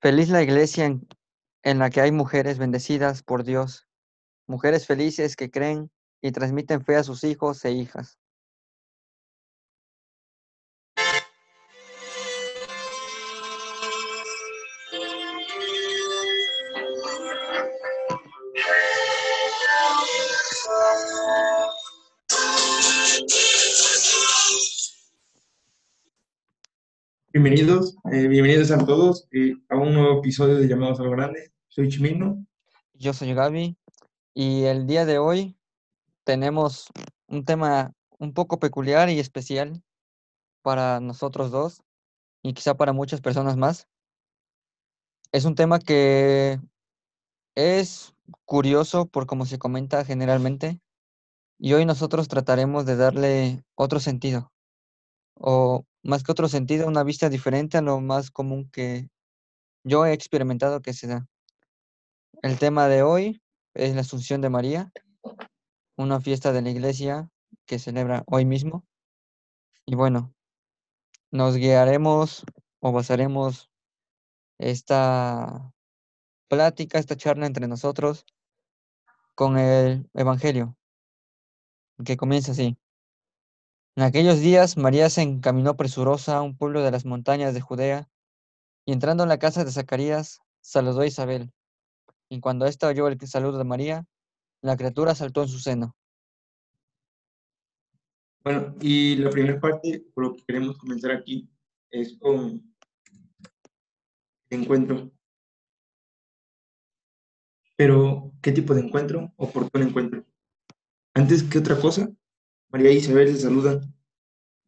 [0.00, 3.88] Feliz la iglesia en, la que hay mujeres bendecidas por Dios,
[4.46, 5.90] mujeres felices que creen
[6.20, 8.18] y transmiten fe a sus hijos e hijas.
[27.38, 31.52] Bienvenidos, eh, bienvenidos a todos eh, a un nuevo episodio de Llamados a lo Grande.
[31.68, 32.46] Soy Chimino.
[32.94, 33.76] Yo soy Gaby
[34.32, 35.54] y el día de hoy
[36.24, 36.88] tenemos
[37.26, 39.82] un tema un poco peculiar y especial
[40.62, 41.82] para nosotros dos
[42.42, 43.86] y quizá para muchas personas más.
[45.30, 46.58] Es un tema que
[47.54, 48.14] es
[48.46, 50.80] curioso por como se comenta generalmente
[51.58, 54.50] y hoy nosotros trataremos de darle otro sentido
[55.34, 59.10] o más que otro sentido, una vista diferente a lo más común que
[59.84, 61.26] yo he experimentado que se da.
[62.42, 63.42] El tema de hoy
[63.74, 64.92] es la Asunción de María,
[65.96, 67.28] una fiesta de la iglesia
[67.66, 68.86] que celebra hoy mismo.
[69.84, 70.32] Y bueno,
[71.30, 72.44] nos guiaremos
[72.80, 73.70] o basaremos
[74.58, 75.72] esta
[76.48, 78.24] plática, esta charla entre nosotros
[79.34, 80.76] con el Evangelio,
[82.04, 82.78] que comienza así.
[83.96, 88.10] En aquellos días María se encaminó presurosa a un pueblo de las montañas de Judea
[88.84, 91.50] y entrando en la casa de Zacarías, saludó a Isabel.
[92.28, 94.04] Y cuando ésta oyó el saludo de María,
[94.60, 95.96] la criatura saltó en su seno.
[98.44, 101.48] Bueno, y la primera parte, por lo que queremos comenzar aquí,
[101.90, 102.76] es con
[104.50, 105.10] encuentro.
[107.76, 110.22] Pero, ¿qué tipo de encuentro o por qué encuentro?
[111.14, 112.10] Antes que otra cosa,
[112.70, 113.94] María Isabel se saludan.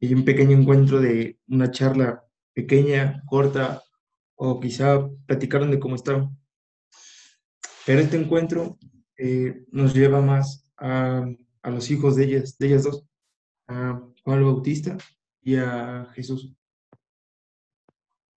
[0.00, 3.82] Y un pequeño encuentro de una charla pequeña, corta,
[4.36, 6.38] o quizá platicaron de cómo estaban.
[7.84, 8.78] Pero este encuentro
[9.16, 11.26] eh, nos lleva más a,
[11.62, 13.04] a, los hijos de ellas, de ellas dos,
[13.66, 14.97] a Juan Bautista
[15.42, 16.54] y a Jesús.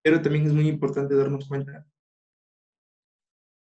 [0.03, 1.85] Pero también es muy importante darnos cuenta,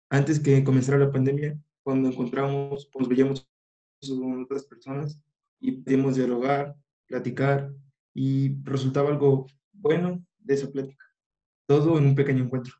[0.09, 3.49] antes que comenzara la pandemia, cuando encontramos, pues veíamos
[4.07, 5.19] con otras personas
[5.63, 6.75] y pudimos dialogar,
[7.07, 7.71] platicar
[8.13, 11.05] y resultaba algo bueno de esa plática.
[11.65, 12.73] Todo en un pequeño encuentro.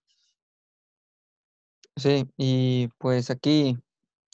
[1.96, 3.78] Sí, y pues aquí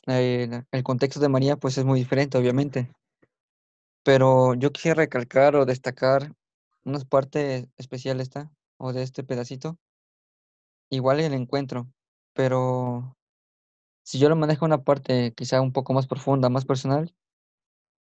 [0.08, 2.92] eh, el contexto de María pues es muy diferente, obviamente.
[4.04, 6.34] Pero yo quisiera recalcar o destacar
[6.84, 9.78] una parte especial esta, o de este pedacito.
[10.90, 11.88] Igual el encuentro,
[12.34, 13.16] pero
[14.02, 17.14] si yo lo manejo una parte quizá un poco más profunda, más personal,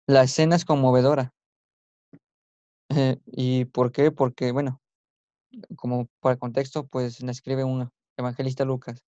[0.09, 1.35] la escena es conmovedora.
[2.89, 4.11] Eh, ¿Y por qué?
[4.11, 4.81] Porque, bueno,
[5.77, 9.05] como para el contexto, pues la escribe un evangelista Lucas.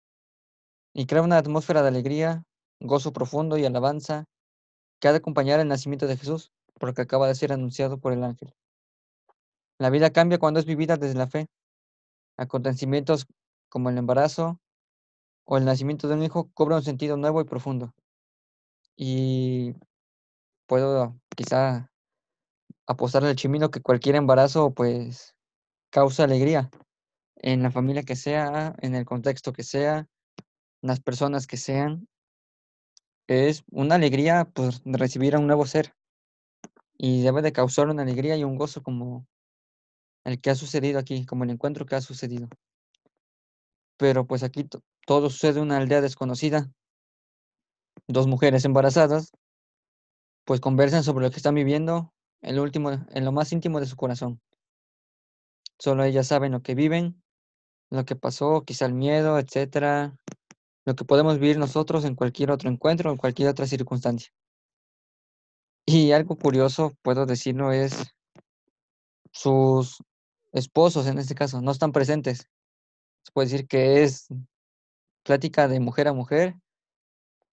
[0.93, 2.43] Y crea una atmósfera de alegría,
[2.81, 4.25] gozo profundo y alabanza
[5.01, 6.51] que ha de acompañar el nacimiento de Jesús,
[6.81, 8.53] porque acaba de ser anunciado por el ángel.
[9.79, 11.47] La vida cambia cuando es vivida desde la fe.
[12.37, 13.27] Acontecimientos
[13.69, 14.59] como el embarazo
[15.45, 17.95] o el nacimiento de un hijo cobran un sentido nuevo y profundo.
[18.97, 19.77] Y
[20.69, 21.91] puedo quizá
[22.87, 25.35] apostarle al chimino que cualquier embarazo pues
[25.91, 26.71] causa alegría
[27.37, 30.07] en la familia que sea, en el contexto que sea,
[30.83, 32.07] las personas que sean.
[33.27, 35.95] Es una alegría pues recibir a un nuevo ser
[36.97, 39.27] y debe de causar una alegría y un gozo como
[40.25, 42.49] el que ha sucedido aquí, como el encuentro que ha sucedido.
[43.97, 44.69] Pero pues aquí
[45.07, 46.71] todo sucede en una aldea desconocida.
[48.07, 49.33] Dos mujeres embarazadas
[50.49, 52.11] pues conversan sobre lo que están viviendo
[52.41, 54.41] en lo último, en lo más íntimo de su corazón.
[55.79, 57.23] Solo ellas saben lo que viven,
[57.91, 60.17] lo que pasó, quizá el miedo, etcétera,
[60.87, 64.33] lo que podemos vivir nosotros en cualquier otro encuentro, en cualquier otra circunstancia.
[65.85, 68.15] Y algo curioso, puedo decirlo, es
[69.31, 69.99] sus
[70.53, 72.49] esposos, en este caso, no están presentes.
[73.23, 74.29] Se puede decir que es
[75.25, 76.55] plática de mujer a mujer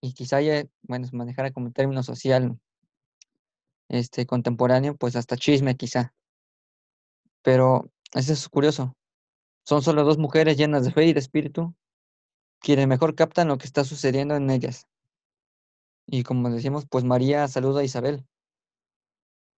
[0.00, 2.58] y quizá ya, bueno, manejara como término social
[3.88, 6.14] este, contemporáneo, pues hasta chisme quizá.
[7.42, 8.94] Pero eso es curioso.
[9.64, 11.74] Son solo dos mujeres llenas de fe y de espíritu
[12.60, 14.88] quienes mejor captan lo que está sucediendo en ellas.
[16.06, 18.26] Y como decimos, pues María saluda a Isabel.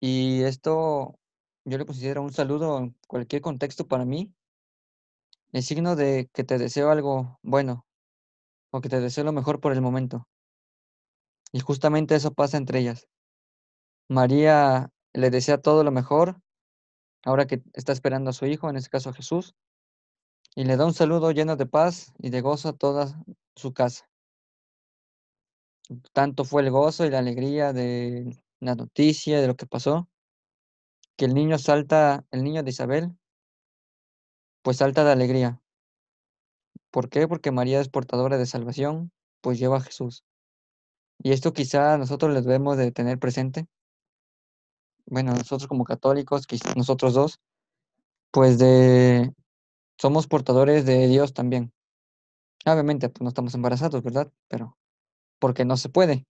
[0.01, 1.19] Y esto
[1.65, 4.33] yo le considero un saludo en cualquier contexto para mí.
[5.53, 7.87] El signo de que te deseo algo bueno
[8.71, 10.27] o que te deseo lo mejor por el momento.
[11.53, 13.09] Y justamente eso pasa entre ellas.
[14.09, 16.41] María le desea todo lo mejor
[17.25, 19.55] ahora que está esperando a su hijo, en este caso a Jesús.
[20.55, 23.23] y le da un saludo lleno de paz y de gozo a toda
[23.55, 24.09] su casa.
[26.13, 30.09] Tanto fue el gozo y la alegría de la noticia, de lo que pasó,
[31.17, 33.17] que el niño salta, el niño de Isabel,
[34.63, 35.61] pues salta de alegría.
[36.91, 37.29] ¿Por qué?
[37.29, 40.25] Porque María es portadora de salvación, pues lleva a Jesús.
[41.23, 43.67] Y esto quizá nosotros les debemos de tener presente.
[45.11, 46.47] Bueno, nosotros como católicos,
[46.77, 47.41] nosotros dos,
[48.31, 49.33] pues de
[49.99, 51.73] somos portadores de Dios también.
[52.67, 54.31] Obviamente, pues no estamos embarazados, ¿verdad?
[54.49, 54.77] Pero
[55.39, 56.27] porque no se puede.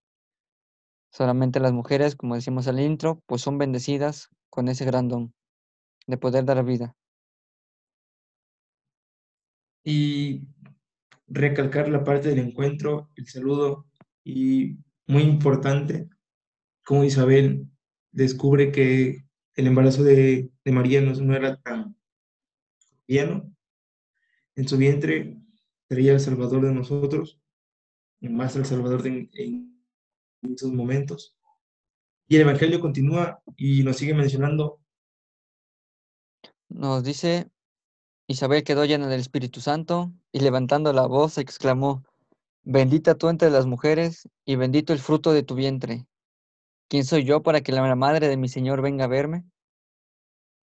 [1.10, 5.34] Solamente las mujeres, como decimos al intro, pues son bendecidas con ese gran don
[6.06, 6.94] de poder dar vida.
[9.84, 10.46] Y
[11.26, 13.86] recalcar la parte del encuentro, el saludo
[14.22, 14.76] y
[15.06, 16.08] muy importante,
[16.84, 17.68] como Isabel
[18.12, 19.24] descubre que
[19.54, 21.96] el embarazo de, María no, no era tan
[23.06, 23.52] lleno.
[24.54, 25.38] En su vientre
[25.88, 27.40] sería el Salvador de nosotros,
[28.20, 29.84] más el Salvador de, en,
[30.42, 31.36] en esos momentos.
[32.26, 34.80] Y el Evangelio continúa y nos sigue mencionando.
[36.68, 37.50] Nos dice,
[38.26, 42.04] Isabel quedó llena del Espíritu Santo y levantando la voz exclamó,
[42.62, 46.06] bendita tú entre las mujeres y bendito el fruto de tu vientre.
[46.88, 49.44] ¿Quién soy yo para que la madre de mi Señor venga a verme?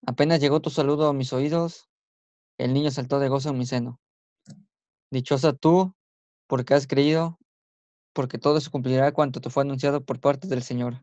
[0.07, 1.89] Apenas llegó tu saludo a mis oídos,
[2.59, 4.01] el niño saltó de gozo en mi seno.
[5.11, 5.95] Dichosa tú,
[6.47, 7.39] porque has creído,
[8.15, 11.03] porque todo se cumplirá cuanto te fue anunciado por parte del Señor.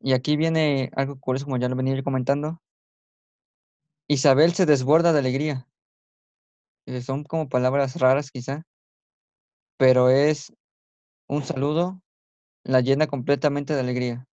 [0.00, 2.60] Y aquí viene algo curioso, como ya lo venía comentando.
[4.08, 5.68] Isabel se desborda de alegría.
[6.86, 8.64] Eh, son como palabras raras quizá,
[9.76, 10.52] pero es
[11.28, 12.01] un saludo,
[12.64, 14.26] la llena completamente de alegría.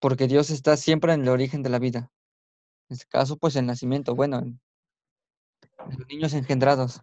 [0.00, 2.10] Porque Dios está siempre en el origen de la vida.
[2.88, 4.60] En este caso, pues el nacimiento, bueno, en,
[5.90, 7.00] en los niños engendrados.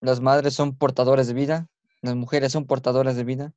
[0.00, 1.68] Las madres son portadoras de vida,
[2.02, 3.54] las mujeres son portadoras de vida.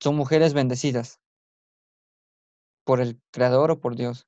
[0.00, 1.20] Son mujeres bendecidas
[2.84, 4.26] por el Creador o por Dios.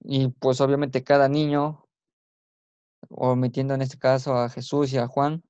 [0.00, 1.88] Y pues obviamente cada niño,
[3.08, 5.42] omitiendo en este caso a Jesús y a Juan,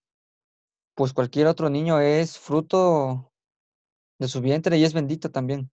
[0.97, 3.31] pues cualquier otro niño es fruto
[4.19, 5.71] de su vientre y es bendito también.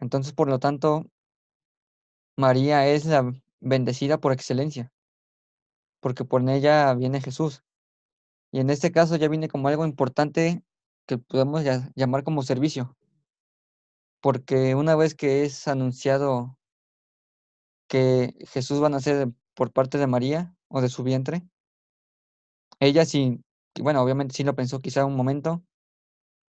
[0.00, 1.06] Entonces, por lo tanto,
[2.36, 4.92] María es la bendecida por excelencia,
[6.00, 7.62] porque por ella viene Jesús.
[8.50, 10.64] Y en este caso ya viene como algo importante
[11.06, 11.62] que podemos
[11.94, 12.96] llamar como servicio,
[14.20, 16.58] porque una vez que es anunciado
[17.86, 21.42] que Jesús va a nacer por parte de María o de su vientre,
[22.80, 23.44] ella sin,
[23.80, 25.62] bueno, obviamente sí lo pensó quizá un momento,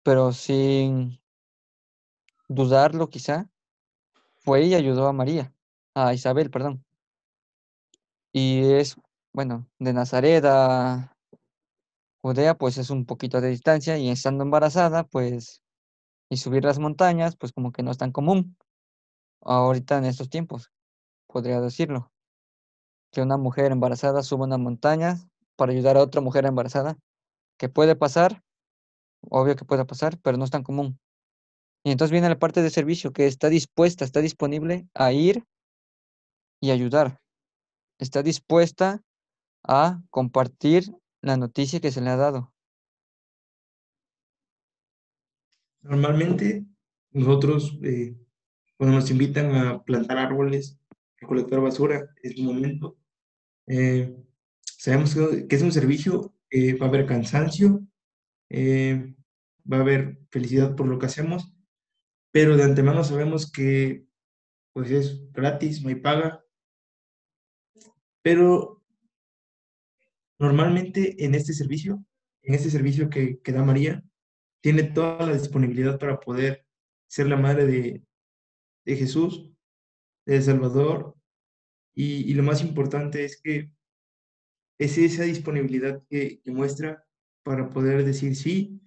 [0.03, 1.19] pero sin
[2.49, 3.49] dudarlo quizá,
[4.39, 5.53] fue y ayudó a María,
[5.93, 6.83] a Isabel, perdón.
[8.33, 8.95] Y es,
[9.33, 11.15] bueno, de Nazaret a
[12.21, 15.61] Judea, pues es un poquito de distancia y estando embarazada, pues,
[16.29, 18.57] y subir las montañas, pues como que no es tan común
[19.41, 20.71] ahorita en estos tiempos,
[21.27, 22.11] podría decirlo,
[23.11, 25.17] que una mujer embarazada suba una montaña
[25.55, 26.97] para ayudar a otra mujer embarazada,
[27.61, 28.41] que puede pasar,
[29.21, 30.99] obvio que puede pasar, pero no es tan común.
[31.83, 35.45] Y entonces viene la parte de servicio, que está dispuesta, está disponible a ir
[36.59, 37.21] y ayudar.
[37.99, 39.03] Está dispuesta
[39.63, 40.85] a compartir
[41.21, 42.51] la noticia que se le ha dado.
[45.83, 46.65] Normalmente
[47.11, 48.15] nosotros, eh,
[48.75, 50.79] cuando nos invitan a plantar árboles,
[51.17, 52.97] recolectar basura, es un momento.
[53.67, 54.17] eh,
[54.63, 57.85] sabemos que es un servicio, va a haber cansancio,
[58.49, 59.15] eh,
[59.71, 61.53] va a haber felicidad por lo que hacemos,
[62.31, 64.05] pero de antemano sabemos que
[64.73, 66.43] pues es gratis, no hay paga,
[68.21, 68.83] pero
[70.39, 72.03] normalmente en este servicio,
[72.41, 74.03] en este servicio que, que da María,
[74.61, 76.65] tiene toda la disponibilidad para poder
[77.07, 78.03] ser la madre de,
[78.85, 79.51] de Jesús,
[80.25, 81.15] de Salvador,
[81.93, 83.71] y lo más importante es que
[84.83, 87.03] es esa disponibilidad que, muestra
[87.43, 88.81] para poder decir sí,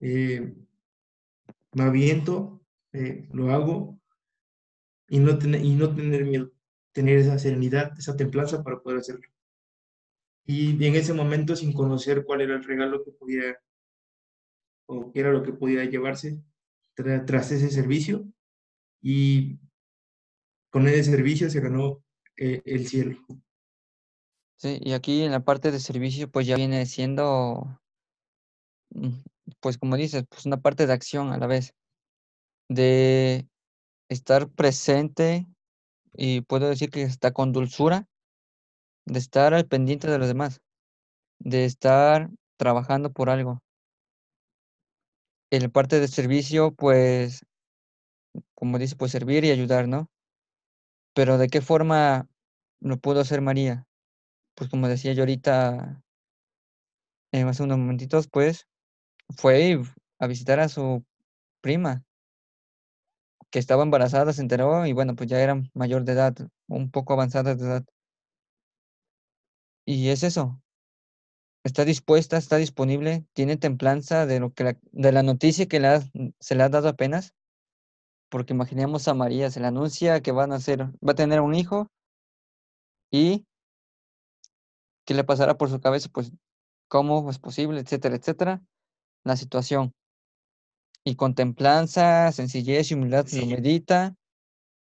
[0.00, 0.54] eh,
[1.72, 4.00] me aviento, eh, lo hago,
[5.08, 6.50] y no, tener, y no tener miedo,
[6.92, 9.28] tener esa serenidad, esa templanza para poder hacerlo.
[10.46, 13.58] Y en ese momento, sin conocer cuál era el regalo que podía
[14.86, 16.40] o qué era lo que podía llevarse
[16.96, 18.26] tra- tras ese servicio,
[19.02, 19.58] y
[20.70, 22.04] con ese servicio se ganó
[22.36, 23.18] eh, el cielo.
[24.58, 27.78] Sí, y aquí en la parte de servicio, pues ya viene siendo,
[28.90, 29.10] mm,
[29.60, 31.74] pues como dices, pues una parte de acción a la vez,
[32.68, 33.48] de
[34.10, 35.46] estar presente
[36.14, 38.06] y puedo decir que está con dulzura
[39.06, 40.60] de estar al pendiente de los demás,
[41.40, 43.62] de estar trabajando por algo.
[45.50, 47.46] En la parte de servicio, pues,
[48.54, 50.08] como dice, pues servir y ayudar, ¿no?
[51.16, 52.28] Pero ¿de qué forma
[52.80, 53.86] lo pudo hacer María?
[54.54, 56.02] Pues como decía yo ahorita,
[57.32, 58.66] eh, hace unos momentitos, pues
[59.36, 59.80] fue
[60.18, 61.04] a visitar a su
[61.60, 62.04] prima,
[63.50, 66.34] que estaba embarazada, se enteró y bueno, pues ya era mayor de edad,
[66.68, 67.84] un poco avanzada de edad.
[69.86, 70.60] Y es eso,
[71.64, 75.80] está dispuesta, está disponible, tiene templanza de lo que la, de la noticia que
[76.40, 77.34] se le ha dado apenas,
[78.28, 81.90] porque imaginemos a María, se le anuncia que van a va a tener un hijo
[83.10, 83.46] y
[85.04, 86.32] qué le pasará por su cabeza, pues
[86.88, 88.62] cómo es posible, etcétera, etcétera,
[89.24, 89.92] la situación.
[91.04, 93.46] Y con templanza, sencillez y humildad lo Sí.
[93.46, 94.14] medita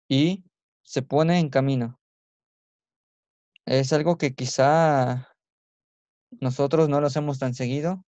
[0.09, 0.43] y
[0.83, 1.99] se pone en camino.
[3.65, 5.27] Es algo que quizá
[6.39, 8.05] nosotros no lo hacemos tan seguido,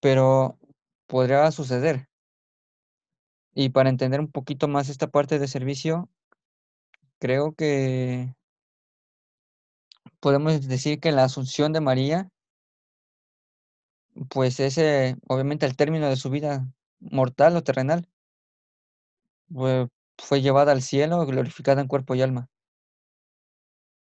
[0.00, 0.58] pero
[1.06, 2.08] podría suceder.
[3.54, 6.10] Y para entender un poquito más esta parte de servicio,
[7.18, 8.34] creo que
[10.20, 12.30] podemos decir que la asunción de María,
[14.30, 16.66] pues es eh, obviamente el término de su vida
[17.00, 18.08] mortal o terrenal,
[19.52, 22.48] fue, fue llevada al cielo, glorificada en cuerpo y alma.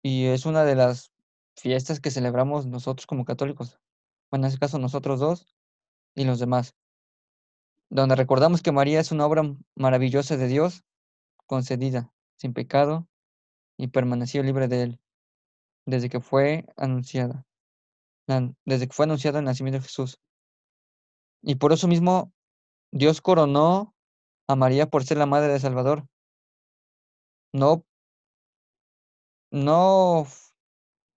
[0.02, 1.12] Y es una de las
[1.56, 3.78] fiestas que celebramos nosotros como católicos.
[4.30, 5.54] Bueno, en este caso nosotros dos
[6.14, 6.74] y los demás,
[7.90, 9.42] donde recordamos que María es una obra
[9.74, 10.84] maravillosa de Dios,
[11.46, 13.06] concedida, sin pecado,
[13.76, 15.00] y permaneció libre de él,
[15.86, 17.46] desde que fue anunciada,
[18.64, 20.18] desde que fue anunciado el nacimiento de Jesús.
[21.42, 22.32] Y por eso mismo
[22.92, 23.94] Dios coronó
[24.48, 26.06] a María por ser la madre de Salvador.
[27.52, 27.84] No,
[29.50, 30.26] no,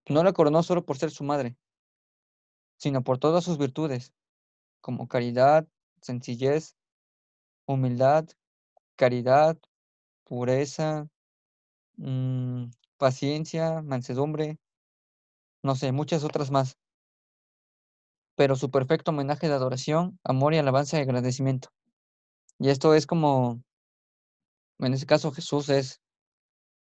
[0.09, 1.55] no la coronó solo por ser su madre,
[2.77, 4.13] sino por todas sus virtudes,
[4.81, 5.67] como caridad,
[6.01, 6.75] sencillez,
[7.65, 8.25] humildad,
[8.95, 9.57] caridad,
[10.25, 11.07] pureza,
[11.97, 12.65] mm,
[13.05, 14.57] paciencia, mansedumbre,
[15.61, 16.75] no sé, muchas otras más.
[18.35, 21.69] Pero su perfecto homenaje de adoración, amor y alabanza y agradecimiento.
[22.57, 23.61] Y esto es como,
[24.79, 26.01] en este caso Jesús es,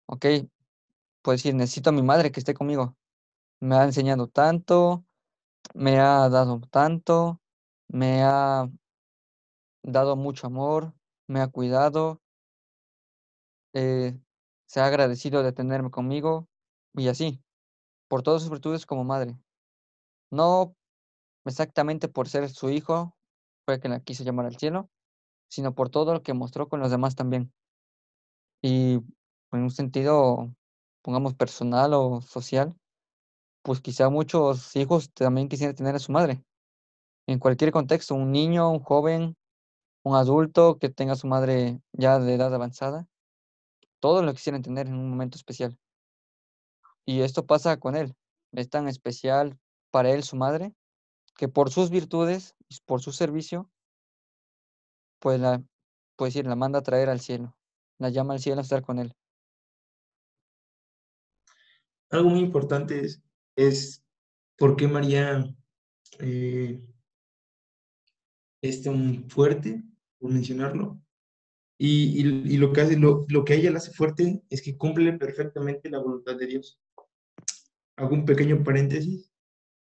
[0.05, 0.25] ok,
[1.23, 2.95] puede decir, necesito a mi madre que esté conmigo.
[3.59, 5.03] Me ha enseñado tanto,
[5.73, 7.41] me ha dado tanto,
[7.87, 8.69] me ha
[9.81, 10.93] dado mucho amor,
[11.27, 12.21] me ha cuidado,
[13.73, 14.15] eh,
[14.73, 16.47] se ha agradecido de tenerme conmigo
[16.95, 17.39] y así,
[18.07, 19.37] por todas sus virtudes como madre.
[20.31, 20.75] No
[21.45, 23.15] exactamente por ser su hijo,
[23.67, 24.89] fue que la quiso llamar al cielo,
[25.47, 27.53] sino por todo lo que mostró con los demás también.
[28.63, 28.93] Y
[29.51, 30.51] en un sentido,
[31.03, 32.75] pongamos personal o social,
[33.61, 36.43] pues quizá muchos hijos también quisieran tener a su madre.
[37.27, 39.35] En cualquier contexto, un niño, un joven,
[40.03, 43.07] un adulto que tenga su madre ya de edad avanzada,
[44.03, 45.79] todos lo quisieran tener en un momento especial.
[47.05, 48.13] Y esto pasa con él.
[48.51, 49.57] Es tan especial
[49.91, 50.75] para él su madre,
[51.37, 53.71] que por sus virtudes y por su servicio,
[55.19, 55.63] pues la,
[56.19, 57.55] decir, la manda a traer al cielo,
[57.97, 59.15] la llama al cielo a estar con él.
[62.09, 63.23] Algo muy importante es,
[63.55, 64.03] es
[64.57, 65.45] por qué María
[66.19, 66.85] eh,
[68.61, 69.81] es tan fuerte,
[70.19, 71.02] por mencionarlo.
[71.77, 75.89] Y, lo que hace, lo, que a ella la hace fuerte es que cumple perfectamente
[75.89, 76.79] la voluntad de Dios.
[77.97, 79.31] Hago un pequeño paréntesis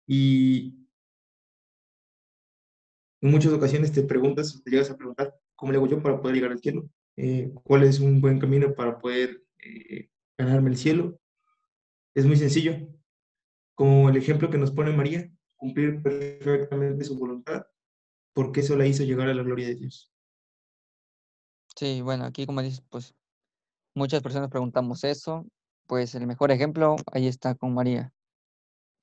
[0.06, 0.75] y
[3.22, 6.36] en muchas ocasiones te preguntas, te llegas a preguntar, ¿cómo le hago yo para poder
[6.36, 6.89] llegar al cielo?
[7.15, 11.20] Eh, ¿cuál es un buen camino para poder eh, ganarme el cielo?
[12.13, 12.75] Es muy sencillo.
[13.75, 17.65] Como el ejemplo que nos pone María, cumplir perfectamente su voluntad,
[18.34, 20.12] porque eso la hizo llegar a la gloria de Dios.
[21.77, 23.13] Sí, bueno, aquí como dices, pues
[23.96, 25.46] muchas personas preguntamos eso,
[25.88, 28.13] pues el mejor ejemplo ahí está con María.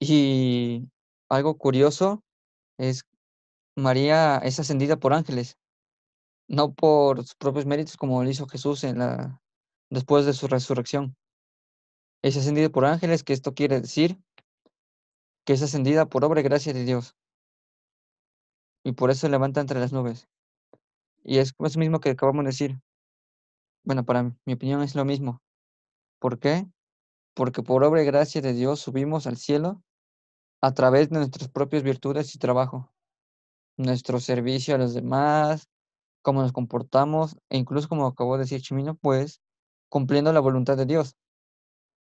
[0.00, 0.88] Y
[1.28, 2.24] algo curioso
[2.78, 3.04] es
[3.76, 5.56] María es ascendida por ángeles,
[6.48, 8.84] no por sus propios méritos como lo hizo Jesús
[9.90, 11.16] después de su resurrección.
[12.22, 14.18] Es ascendida por ángeles, que esto quiere decir
[15.46, 17.14] que es ascendida por obra y gracia de Dios,
[18.84, 20.26] y por eso levanta entre las nubes.
[21.24, 22.80] Y es eso mismo que acabamos de decir.
[23.82, 25.42] Bueno, para mi opinión es lo mismo.
[26.20, 26.66] ¿Por qué?
[27.34, 29.82] Porque por obra y gracia de Dios subimos al cielo
[30.60, 32.92] a través de nuestras propias virtudes y trabajo,
[33.76, 35.68] nuestro servicio a los demás,
[36.22, 39.40] cómo nos comportamos, e incluso como acabó de decir Chimino, pues
[39.90, 41.16] cumpliendo la voluntad de Dios.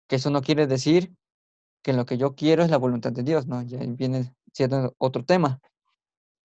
[0.08, 1.14] Que eso no quiere decir
[1.82, 3.62] que lo que yo quiero es la voluntad de Dios, ¿no?
[3.62, 5.60] Ya viene siendo otro tema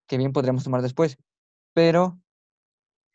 [0.07, 1.17] que bien podríamos tomar después.
[1.73, 2.19] Pero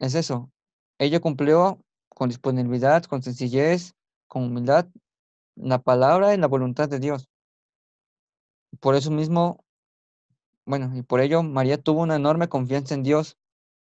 [0.02, 0.50] es eso.
[0.99, 1.78] Ella cumplió
[2.09, 3.94] con disponibilidad, con sencillez,
[4.26, 4.87] con humildad,
[5.54, 7.28] la palabra y la voluntad de Dios.
[8.80, 9.64] Por eso mismo,
[10.66, 13.37] bueno, y por ello María tuvo una enorme confianza en Dios.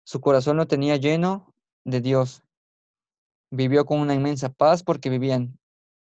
[0.04, 2.42] Su corazón lo tenía lleno de Dios.
[3.52, 5.58] Vivió con una inmensa paz porque vivían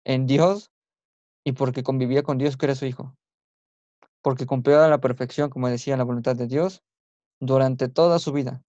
[0.06, 0.72] en Dios
[1.44, 3.18] y porque convivía con Dios que era su Hijo.
[4.22, 6.84] Porque cumplió a la perfección, como decía, la voluntad de Dios
[7.42, 8.64] durante toda su vida.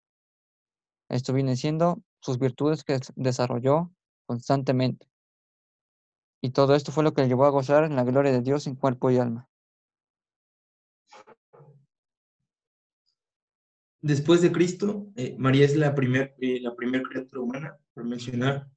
[1.11, 3.93] Esto viene siendo sus virtudes que des- desarrolló
[4.27, 5.09] constantemente.
[6.41, 8.67] Y todo esto fue lo que le llevó a gozar en la gloria de Dios
[8.67, 9.49] en cuerpo y alma.
[14.01, 18.71] Después de Cristo, eh, María es la primera la primer criatura humana, por mencionar,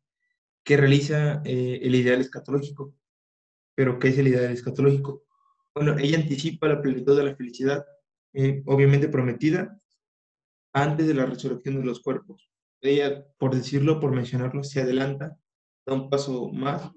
[0.66, 2.94] que realiza eh, el ideal escatológico.
[3.76, 5.24] ¿Pero qué es el ideal escatológico?
[5.74, 7.86] Bueno, ella anticipa la plenitud de la felicidad,
[8.34, 9.80] eh, obviamente prometida,
[10.74, 12.50] antes de la resurrección de los cuerpos.
[12.82, 15.38] Ella, por decirlo, por mencionarlo, se adelanta,
[15.86, 16.92] da un paso más,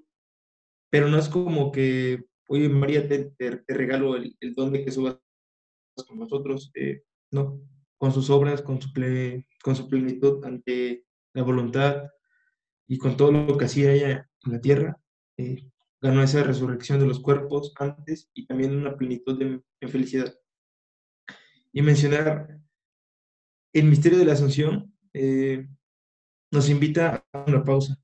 [0.89, 4.83] pero no es como que, oye, María, te, te- te regalo el, el don de
[4.83, 5.17] que subas
[6.07, 7.61] con nosotros, eh, no,
[7.97, 12.03] con sus obras, con su, ple- con su plenitud ante la voluntad
[12.87, 15.01] y con todo lo que hacía ella en la tierra,
[15.37, 15.69] eh,
[16.01, 20.33] ganó esa resurrección de los cuerpos antes y también una plenitud de, de felicidad.
[21.73, 22.59] Y mencionar
[23.73, 25.67] el misterio de la Asunción eh,
[26.51, 27.97] nos invita a una pausa.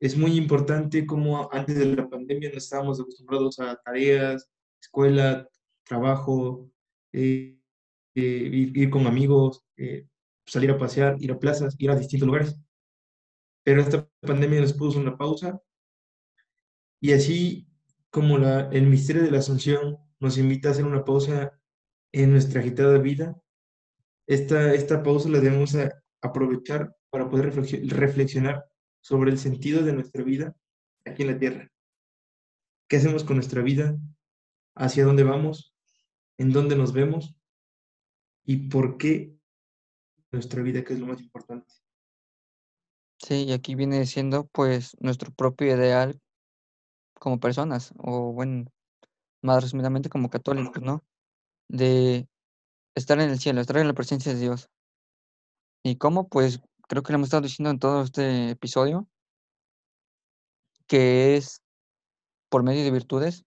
[0.00, 4.48] Es muy importante como antes de la pandemia no estábamos acostumbrados a tareas,
[4.80, 5.48] escuela,
[5.84, 6.70] trabajo,
[7.12, 7.58] eh,
[8.14, 9.64] eh, ir, con amigos,
[10.46, 12.56] salir a pasear, ir a plazas, ir a distintos lugares.
[13.64, 15.60] Pero esta pandemia nos puso una pausa
[17.00, 17.68] y así
[18.10, 21.58] como el misterio de la Asunción nos invita a hacer una pausa
[22.12, 23.40] en nuestra agitada vida,
[24.26, 25.76] esta, esta pausa la debemos
[26.20, 28.64] aprovechar para poder reflexi- reflexionar
[29.00, 30.56] sobre el sentido de nuestra vida
[31.04, 31.70] aquí en la tierra.
[32.88, 33.96] ¿Qué hacemos con nuestra vida?
[34.74, 35.74] ¿Hacia dónde vamos?
[36.38, 37.34] ¿En dónde nos vemos?
[38.44, 39.36] ¿Y por qué
[40.30, 41.72] nuestra vida, que es lo más importante?
[43.18, 46.20] Sí, y aquí viene siendo pues nuestro propio ideal
[47.18, 48.66] como personas, o bueno,
[49.42, 51.04] más resumidamente como católicos, ¿no?
[51.68, 52.28] De
[52.96, 54.68] estar en el cielo, estar en la presencia de Dios.
[55.84, 56.28] ¿Y cómo?
[56.28, 59.08] Pues creo que lo hemos estado diciendo en todo este episodio,
[60.88, 61.62] que es
[62.48, 63.44] por medio de virtudes,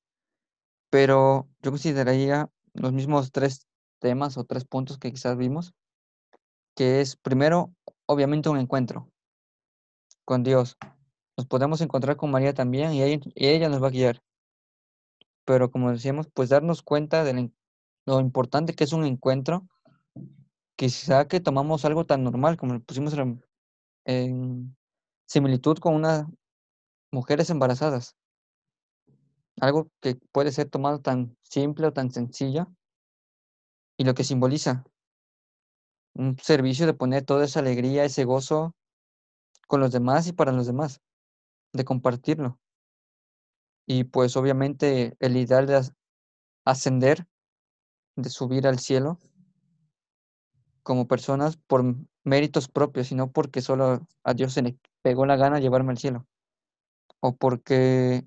[0.89, 3.67] pero yo consideraría los mismos tres
[3.99, 5.73] temas o tres puntos que quizás vimos,
[6.75, 7.73] que es primero,
[8.05, 9.11] obviamente, un encuentro
[10.25, 10.77] con Dios.
[11.37, 14.21] Nos podemos encontrar con María también y ella, nos va a guiar.
[15.45, 17.53] Pero como decíamos, pues darnos cuenta de la im-
[18.09, 19.67] lo importante que es un encuentro,
[20.75, 23.43] quizá que tomamos algo tan normal como lo pusimos en,
[24.05, 24.77] en
[25.27, 26.25] similitud con unas
[27.11, 28.15] mujeres embarazadas,
[29.61, 32.67] algo que puede ser tomado tan simple o tan sencillo
[33.97, 34.83] y lo que simboliza
[36.13, 38.75] un servicio de poner toda esa alegría, ese gozo
[39.67, 41.01] con los demás y para los demás,
[41.73, 42.59] de compartirlo.
[43.85, 45.93] Y pues obviamente el ideal de as-
[46.65, 47.27] ascender,
[48.21, 49.19] de subir al cielo
[50.83, 51.83] como personas por
[52.23, 55.97] méritos propios y no porque solo a Dios se le pegó la gana llevarme al
[55.97, 56.25] cielo
[57.19, 58.25] o porque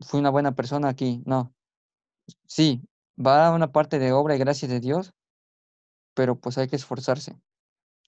[0.00, 1.22] fui una buena persona aquí.
[1.26, 1.54] No,
[2.46, 2.82] sí,
[3.18, 5.12] va a una parte de obra y gracia de Dios,
[6.14, 7.36] pero pues hay que esforzarse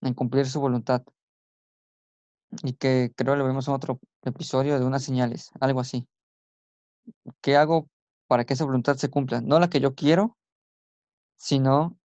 [0.01, 1.03] en cumplir su voluntad
[2.63, 6.07] y que creo lo vemos en otro episodio de unas señales, algo así.
[7.41, 7.89] ¿Qué hago
[8.27, 9.41] para que esa voluntad se cumpla?
[9.41, 10.37] No la que yo quiero,
[11.45, 12.01] sino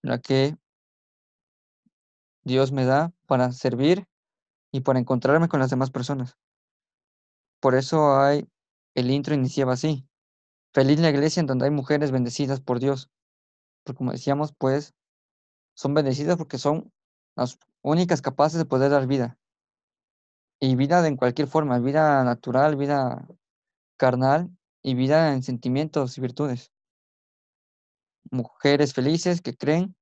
[0.00, 0.56] la que
[2.44, 4.06] Dios me da para servir
[4.70, 6.38] y para encontrarme con las demás personas.
[7.58, 8.48] Por eso hay,
[8.94, 10.06] el intro iniciaba así.
[10.72, 13.10] Feliz la iglesia en donde hay mujeres bendecidas por Dios.
[13.82, 14.94] Porque como decíamos, pues
[15.74, 16.92] son bendecidas porque son
[17.34, 19.36] las únicas capaces de poder dar vida.
[20.60, 23.26] Y vida de en cualquier forma, vida natural, vida
[23.96, 26.70] carnal y vida en sentimientos y virtudes.
[28.30, 29.96] Mujeres felices que creen,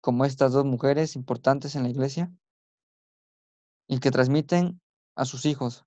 [0.00, 2.32] como estas dos mujeres importantes en la iglesia,
[3.88, 4.80] y que transmiten
[5.16, 5.84] a sus hijos.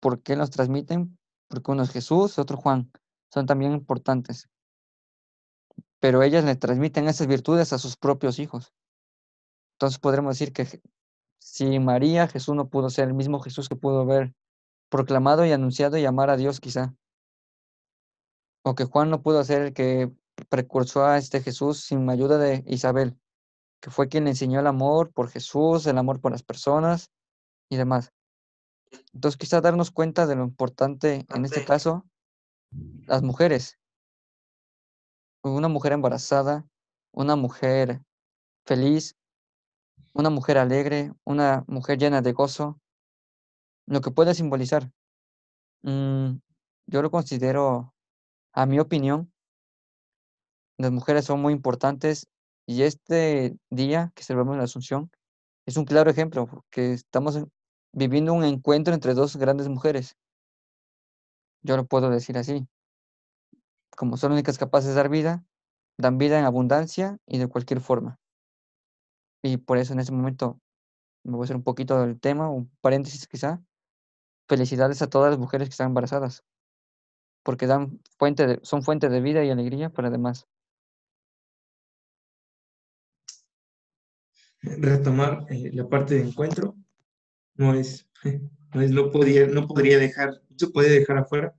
[0.00, 1.18] ¿Por qué los transmiten?
[1.48, 2.90] Porque uno es Jesús, otro Juan.
[3.32, 4.48] Son también importantes.
[6.00, 8.72] Pero ellas le transmiten esas virtudes a sus propios hijos.
[9.74, 10.82] Entonces podremos decir que
[11.38, 14.34] si María, Jesús no pudo ser el mismo Jesús que pudo ver
[14.88, 16.94] proclamado y anunciado y amar a Dios quizá.
[18.62, 20.12] O que Juan no pudo ser el que
[20.48, 23.18] precursó a este Jesús sin ayuda de Isabel,
[23.80, 27.10] que fue quien le enseñó el amor por Jesús, el amor por las personas
[27.68, 28.12] y demás.
[29.12, 32.04] Entonces quizá darnos cuenta de lo importante en este caso,
[33.06, 33.78] las mujeres.
[35.42, 36.66] Una mujer embarazada,
[37.12, 38.00] una mujer
[38.64, 39.16] feliz,
[40.12, 42.80] una mujer alegre, una mujer llena de gozo,
[43.86, 44.90] lo que puede simbolizar.
[45.82, 46.38] Mm,
[46.86, 47.94] yo lo considero,
[48.52, 49.33] a mi opinión,
[50.78, 52.26] las mujeres son muy importantes
[52.66, 55.10] y este día que celebramos la Asunción
[55.66, 57.50] es un claro ejemplo, porque estamos en-
[57.92, 60.16] viviendo un encuentro entre dos grandes mujeres.
[61.62, 62.66] Yo lo puedo decir así.
[63.96, 65.44] Como son únicas capaces de dar vida,
[65.98, 68.18] dan vida en abundancia y de cualquier forma.
[69.42, 70.60] Y por eso en ese momento
[71.24, 73.62] me voy a hacer un poquito del tema, un paréntesis quizá.
[74.48, 76.44] Felicidades a todas las mujeres que están embarazadas,
[77.42, 80.46] porque dan fuente de, son fuente de vida y alegría para demás.
[84.64, 86.76] Retomar eh, la parte de encuentro
[87.56, 88.08] no es,
[88.74, 91.54] no es, no podía, no podría dejar, no se puede dejar afuera.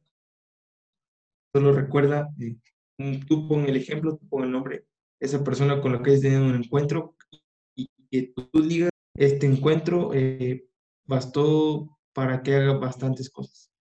[1.54, 2.58] Solo recuerda, eh,
[3.28, 4.86] tú pon el ejemplo, tú pon el nombre,
[5.20, 7.16] esa persona con la que has tenido un encuentro
[7.76, 10.68] y que tú digas, este encuentro eh,
[11.06, 13.72] bastó para que haga bastantes cosas.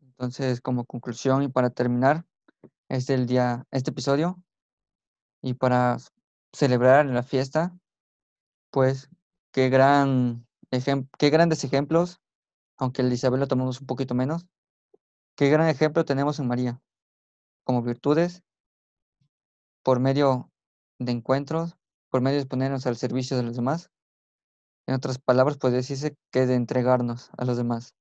[0.00, 2.26] Entonces, como conclusión y para terminar
[2.88, 4.42] este el día, este episodio
[5.40, 5.96] y para
[6.52, 7.76] s- celebrar la fiesta,
[8.70, 9.10] pues
[9.52, 10.46] qué gran
[11.18, 12.20] qué grandes ejemplos,
[12.78, 14.46] aunque el Isabel lo tomamos un poquito menos,
[15.36, 16.80] qué gran ejemplo tenemos en María,
[17.64, 18.42] como virtudes,
[19.82, 20.50] por medio
[20.98, 21.76] de encuentros,
[22.10, 23.90] por medio de ponernos al servicio de los demás.
[24.86, 27.94] En otras palabras, puede decirse que de entregarnos a los demás,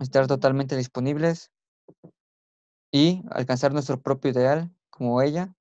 [0.00, 1.50] estar totalmente disponibles
[2.92, 5.54] y alcanzar nuestro propio ideal, como ella,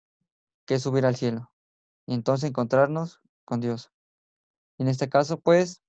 [0.65, 1.51] que es subir al cielo,
[2.07, 3.91] y entonces encontrarnos con Dios.
[4.79, 5.83] En este caso, pues,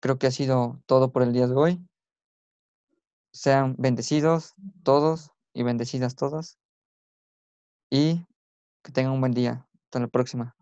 [0.00, 1.86] creo que ha sido todo por el día de hoy.
[3.32, 6.58] Sean bendecidos todos y bendecidas todas
[7.90, 8.26] y
[8.82, 9.66] que tengan un buen día.
[9.84, 10.56] Hasta la próxima.